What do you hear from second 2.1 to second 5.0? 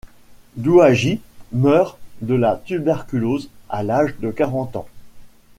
de la tuberculose à l'âge de quarante ans.